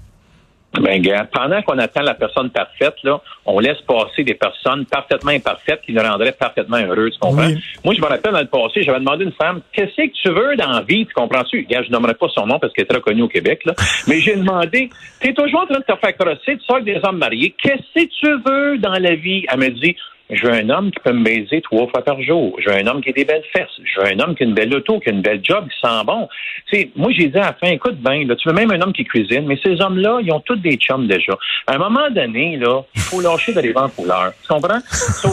Ben, 0.81 0.99
gars, 1.01 1.27
pendant 1.31 1.61
qu'on 1.61 1.77
attend 1.77 2.01
la 2.01 2.15
personne 2.15 2.49
parfaite, 2.49 2.95
là, 3.03 3.21
on 3.45 3.59
laisse 3.59 3.79
passer 3.81 4.23
des 4.23 4.33
personnes 4.33 4.85
parfaitement 4.85 5.31
imparfaites 5.31 5.81
qui 5.85 5.93
nous 5.93 6.01
rendraient 6.01 6.31
parfaitement 6.31 6.77
heureux, 6.77 7.11
tu 7.11 7.19
comprends? 7.19 7.45
Oui. 7.45 7.63
Moi, 7.85 7.93
je 7.93 8.01
me 8.01 8.07
rappelle 8.07 8.33
dans 8.33 8.39
le 8.39 8.47
passé, 8.47 8.81
j'avais 8.81 8.99
demandé 8.99 9.23
à 9.23 9.27
une 9.27 9.33
femme, 9.33 9.61
qu'est-ce 9.71 9.95
que 9.95 10.11
tu 10.11 10.29
veux 10.29 10.55
dans 10.55 10.71
la 10.71 10.81
vie, 10.81 11.05
tu 11.05 11.13
comprends-tu? 11.13 11.63
Gars, 11.69 11.83
je 11.83 11.91
nommerai 11.91 12.15
pas 12.15 12.27
son 12.33 12.47
nom 12.47 12.57
parce 12.57 12.73
qu'elle 12.73 12.85
est 12.85 12.87
très 12.87 13.01
connue 13.01 13.21
au 13.21 13.27
Québec, 13.27 13.61
là. 13.65 13.73
Mais 14.07 14.19
j'ai 14.19 14.35
demandé, 14.35 14.89
t'es 15.19 15.33
toujours 15.33 15.61
en 15.61 15.65
train 15.67 15.79
de 15.79 15.83
te 15.83 15.95
faire 15.95 16.17
crosser, 16.17 16.57
tu 16.57 16.63
sors 16.65 16.77
avec 16.77 16.85
des 16.85 16.99
hommes 17.03 17.19
mariés, 17.19 17.53
qu'est-ce 17.61 18.03
que 18.03 18.09
tu 18.09 18.43
veux 18.43 18.77
dans 18.79 18.97
la 18.97 19.13
vie? 19.13 19.45
Elle 19.51 19.59
me 19.59 19.69
dit, 19.69 19.95
je 20.33 20.47
veux 20.47 20.53
un 20.53 20.69
homme 20.69 20.91
qui 20.91 20.99
peut 20.99 21.13
me 21.13 21.23
baiser 21.23 21.61
trois 21.61 21.87
fois 21.87 22.03
par 22.03 22.21
jour. 22.21 22.55
Je 22.59 22.69
veux 22.69 22.75
un 22.75 22.87
homme 22.87 23.01
qui 23.01 23.09
a 23.09 23.13
des 23.13 23.25
belles 23.25 23.43
fesses. 23.55 23.79
Je 23.83 23.99
veux 23.99 24.07
un 24.07 24.19
homme 24.19 24.35
qui 24.35 24.43
a 24.43 24.45
une 24.45 24.53
belle 24.53 24.73
auto, 24.75 24.99
qui 24.99 25.09
a 25.09 25.11
une 25.11 25.21
belle 25.21 25.41
job, 25.43 25.67
qui 25.69 25.79
sent 25.79 26.03
bon. 26.05 26.27
Sais, 26.71 26.89
moi, 26.95 27.11
j'ai 27.11 27.27
dit 27.27 27.37
à 27.37 27.41
la 27.41 27.53
fin, 27.53 27.67
écoute 27.67 27.97
bien, 27.97 28.25
là, 28.25 28.35
tu 28.35 28.47
veux 28.47 28.53
même 28.53 28.71
un 28.71 28.81
homme 28.81 28.93
qui 28.93 29.03
cuisine, 29.03 29.45
mais 29.45 29.57
ces 29.63 29.81
hommes-là, 29.81 30.19
ils 30.23 30.31
ont 30.31 30.39
tous 30.39 30.55
des 30.57 30.75
chums 30.77 31.07
déjà. 31.07 31.33
À 31.67 31.75
un 31.75 31.77
moment 31.77 32.09
donné, 32.09 32.57
là, 32.57 32.81
il 32.95 33.01
faut 33.01 33.21
lâcher 33.21 33.53
d'aller 33.53 33.71
vendre 33.71 33.93
couleur. 33.95 34.31
Tu 34.41 34.47
comprends? 34.47 34.79
So, 34.87 35.29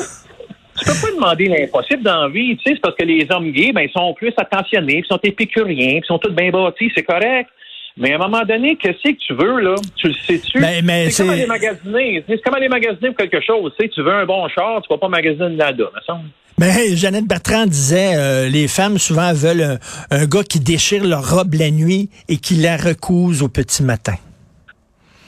tu 0.78 0.84
peux 0.86 1.06
pas 1.06 1.14
demander 1.14 1.46
l'impossible 1.46 2.02
dans 2.02 2.22
la 2.22 2.28
vie, 2.28 2.56
tu 2.56 2.62
sais, 2.62 2.74
c'est 2.74 2.80
parce 2.80 2.96
que 2.96 3.04
les 3.04 3.26
hommes 3.30 3.50
gays, 3.50 3.72
ben, 3.72 3.82
ils 3.82 3.90
sont 3.90 4.14
plus 4.14 4.32
attentionnés, 4.36 4.98
ils 4.98 5.06
sont 5.06 5.20
épicuriens, 5.22 6.00
ils 6.02 6.04
sont 6.04 6.18
tous 6.18 6.30
bien 6.30 6.50
bâtis, 6.50 6.90
c'est 6.94 7.02
correct. 7.02 7.50
Mais 7.96 8.12
à 8.12 8.16
un 8.16 8.18
moment 8.18 8.42
donné, 8.44 8.76
qu'est-ce 8.76 9.02
que 9.10 9.16
tu 9.16 9.34
veux, 9.34 9.60
là? 9.60 9.74
Tu 9.96 10.08
le 10.08 10.14
sais-tu? 10.26 10.58
Mais- 10.60 10.80
mais 10.82 11.10
c'est 11.10 11.22
comme 11.24 11.32
aller 11.32 11.46
magasiner. 11.46 12.24
C'est 12.28 12.42
comme 12.42 12.54
aller 12.54 12.68
magasiner 12.68 13.08
pour 13.08 13.16
quelque 13.16 13.40
chose. 13.44 13.72
Tu 13.78 13.84
sais, 13.84 13.90
tu 13.92 14.02
veux 14.02 14.12
un 14.14 14.24
bon 14.26 14.48
char, 14.48 14.80
tu 14.82 14.88
vas 14.88 14.98
pas 14.98 15.08
magasiner 15.08 15.46
une 15.46 15.56
Lada, 15.56 15.84
me 15.94 16.00
semble. 16.06 16.28
Mais 16.58 16.68
hey, 16.68 16.96
Jeannette 16.96 17.26
Bertrand 17.26 17.66
disait, 17.66 18.14
euh, 18.16 18.48
les 18.48 18.68
femmes 18.68 18.98
souvent 18.98 19.32
veulent 19.32 19.62
un, 19.62 19.78
un 20.10 20.26
gars 20.26 20.42
qui 20.42 20.60
déchire 20.60 21.04
leur 21.04 21.28
robe 21.36 21.54
la 21.54 21.70
nuit 21.70 22.10
et 22.28 22.36
qui 22.36 22.54
la 22.56 22.76
recouse 22.76 23.42
au 23.42 23.48
petit 23.48 23.82
matin. 23.82 24.14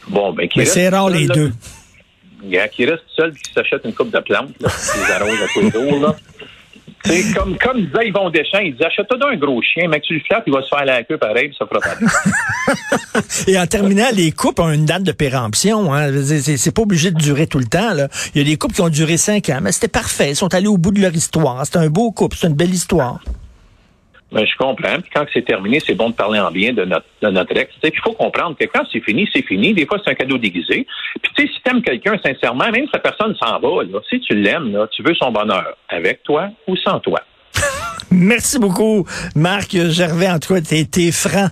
Bon, 0.08 0.32
ben, 0.32 0.48
qui 0.48 0.58
Mais 0.58 0.64
c'est 0.64 0.88
rare 0.88 1.08
les 1.10 1.26
là, 1.26 1.34
deux. 1.34 1.52
gars, 2.44 2.68
qui 2.68 2.84
reste 2.84 3.04
seul 3.16 3.32
qui 3.32 3.52
s'achète 3.52 3.82
une 3.84 3.94
coupe 3.94 4.10
de 4.12 4.18
plantes, 4.20 4.50
là, 4.60 4.68
qui 4.68 4.98
les 4.98 5.10
arrose 5.12 5.42
à 5.42 5.46
tous 5.54 5.60
les 5.60 5.70
jours, 5.70 6.00
là. 6.00 6.16
Sais, 7.04 7.32
comme, 7.34 7.58
comme 7.58 7.84
disait 7.86 8.08
Yvon 8.08 8.30
Deschamps, 8.30 8.60
il 8.60 8.72
disait, 8.72 8.86
achète-toi 8.86 9.18
donc 9.18 9.32
un 9.32 9.36
gros 9.36 9.60
chien, 9.62 9.88
mais 9.88 10.00
que 10.00 10.06
tu 10.06 10.14
le 10.14 10.20
flattes, 10.20 10.44
il 10.46 10.52
va 10.52 10.62
se 10.62 10.68
faire 10.68 10.84
la 10.84 11.02
queue 11.02 11.18
pareil, 11.18 11.48
puis 11.48 11.56
ça 11.58 11.66
fera 11.66 11.80
pas. 11.80 13.20
Et 13.48 13.58
en 13.58 13.66
terminant, 13.66 14.06
les 14.14 14.30
couples 14.30 14.62
ont 14.62 14.70
une 14.70 14.84
date 14.84 15.02
de 15.02 15.12
péremption. 15.12 15.92
Hein. 15.92 16.10
C'est 16.22 16.56
c'est 16.56 16.74
pas 16.74 16.82
obligé 16.82 17.10
de 17.10 17.18
durer 17.18 17.46
tout 17.46 17.58
le 17.58 17.66
temps. 17.66 17.92
Là. 17.94 18.08
Il 18.34 18.38
y 18.38 18.40
a 18.44 18.48
des 18.48 18.56
couples 18.56 18.74
qui 18.74 18.82
ont 18.82 18.88
duré 18.88 19.16
cinq 19.16 19.48
ans, 19.50 19.58
mais 19.62 19.72
c'était 19.72 19.88
parfait. 19.88 20.30
Ils 20.30 20.36
sont 20.36 20.54
allés 20.54 20.68
au 20.68 20.78
bout 20.78 20.92
de 20.92 21.00
leur 21.00 21.14
histoire. 21.14 21.64
C'est 21.64 21.76
un 21.76 21.88
beau 21.88 22.12
couple, 22.12 22.36
c'est 22.38 22.46
une 22.46 22.54
belle 22.54 22.74
histoire. 22.74 23.20
Ben, 24.32 24.46
je 24.46 24.56
comprends. 24.56 24.98
Puis 25.00 25.10
quand 25.14 25.26
c'est 25.32 25.44
terminé, 25.44 25.78
c'est 25.78 25.94
bon 25.94 26.08
de 26.08 26.14
parler 26.14 26.40
en 26.40 26.50
bien 26.50 26.72
de 26.72 26.84
notre, 26.84 27.06
de 27.20 27.28
notre 27.28 27.56
ex. 27.56 27.70
Il 27.82 28.00
faut 28.00 28.12
comprendre 28.12 28.56
que 28.56 28.64
quand 28.64 28.84
c'est 28.90 29.00
fini, 29.00 29.28
c'est 29.32 29.42
fini. 29.42 29.74
Des 29.74 29.84
fois, 29.84 29.98
c'est 30.02 30.10
un 30.10 30.14
cadeau 30.14 30.38
déguisé. 30.38 30.86
Puis 31.22 31.32
tu 31.36 31.42
sais, 31.42 31.52
si 31.52 31.60
t'aimes 31.62 31.82
quelqu'un 31.82 32.18
sincèrement, 32.24 32.70
même 32.70 32.86
si 32.86 32.90
la 32.94 33.00
personne 33.00 33.34
s'en 33.36 33.58
va, 33.58 33.84
là, 33.84 34.00
si 34.08 34.20
tu 34.20 34.34
l'aimes, 34.34 34.86
tu 34.92 35.02
veux 35.02 35.14
son 35.14 35.30
bonheur 35.30 35.76
avec 35.88 36.22
toi 36.22 36.48
ou 36.66 36.76
sans 36.76 36.98
toi. 37.00 37.20
Merci 38.22 38.58
beaucoup, 38.58 39.04
Marc 39.34 39.76
Gervais. 39.88 40.30
En 40.30 40.38
tout 40.38 40.54
cas, 40.54 40.60
t'es, 40.60 40.86
es 40.96 41.10
franc. 41.10 41.48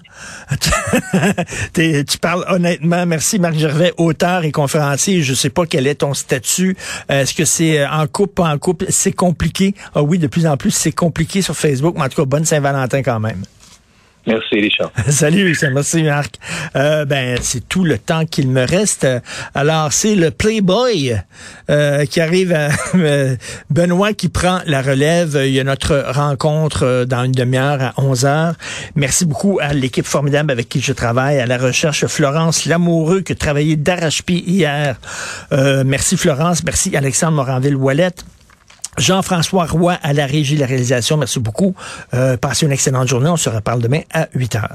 tu 1.74 2.18
parles 2.20 2.44
honnêtement. 2.48 3.04
Merci, 3.06 3.40
Marc 3.40 3.56
Gervais, 3.56 3.92
auteur 3.96 4.44
et 4.44 4.52
conférencier. 4.52 5.22
Je 5.22 5.34
sais 5.34 5.50
pas 5.50 5.66
quel 5.66 5.88
est 5.88 5.96
ton 5.96 6.14
statut. 6.14 6.76
Est-ce 7.08 7.34
que 7.34 7.44
c'est 7.44 7.84
en 7.84 8.06
couple, 8.06 8.34
pas 8.34 8.48
en 8.48 8.58
couple? 8.58 8.86
C'est 8.88 9.12
compliqué. 9.12 9.74
Ah 9.94 10.02
oui, 10.02 10.18
de 10.18 10.28
plus 10.28 10.46
en 10.46 10.56
plus, 10.56 10.70
c'est 10.70 10.92
compliqué 10.92 11.42
sur 11.42 11.56
Facebook. 11.56 11.96
Mais 11.96 12.04
en 12.04 12.08
tout 12.08 12.22
cas, 12.22 12.24
bonne 12.24 12.44
Saint-Valentin 12.44 13.02
quand 13.02 13.18
même. 13.18 13.42
Merci, 14.26 14.60
Richard. 14.60 14.92
Salut, 15.08 15.56
merci, 15.72 16.02
Marc. 16.02 16.34
Euh, 16.76 17.04
ben, 17.04 17.38
c'est 17.40 17.66
tout 17.68 17.84
le 17.84 17.98
temps 17.98 18.26
qu'il 18.26 18.48
me 18.48 18.66
reste. 18.66 19.06
Alors, 19.54 19.92
c'est 19.92 20.14
le 20.14 20.30
Playboy 20.30 21.16
euh, 21.70 22.04
qui 22.04 22.20
arrive 22.20 22.52
à 22.52 22.68
euh, 22.94 23.36
Benoît 23.70 24.12
qui 24.12 24.28
prend 24.28 24.60
la 24.66 24.82
relève. 24.82 25.40
Il 25.44 25.52
y 25.52 25.60
a 25.60 25.64
notre 25.64 26.04
rencontre 26.08 26.84
euh, 26.84 27.04
dans 27.06 27.24
une 27.24 27.32
demi-heure 27.32 27.80
à 27.80 27.94
11 27.96 28.24
heures. 28.26 28.54
Merci 28.94 29.24
beaucoup 29.24 29.58
à 29.60 29.72
l'équipe 29.72 30.06
formidable 30.06 30.50
avec 30.50 30.68
qui 30.68 30.80
je 30.80 30.92
travaille, 30.92 31.40
à 31.40 31.46
la 31.46 31.56
recherche 31.56 32.06
Florence 32.06 32.66
Lamoureux 32.66 33.22
qui 33.22 33.32
a 33.32 33.36
travaillé 33.36 33.76
d'arrache-pied 33.76 34.42
hier. 34.46 34.96
merci 35.84 36.16
Florence, 36.16 36.62
merci 36.64 36.96
Alexandre 36.96 37.36
Moranville-Wallet. 37.36 38.12
Jean-François 39.00 39.66
Roy 39.66 39.95
à 40.02 40.12
la 40.12 40.26
régie, 40.26 40.57
la 40.57 40.66
réalisation. 40.66 41.16
Merci 41.16 41.40
beaucoup. 41.40 41.75
Euh, 42.14 42.37
passez 42.37 42.66
une 42.66 42.73
excellente 42.73 43.09
journée. 43.09 43.30
On 43.30 43.37
se 43.37 43.49
reparle 43.49 43.80
demain 43.80 44.02
à 44.12 44.28
8 44.35 44.57
heures. 44.57 44.69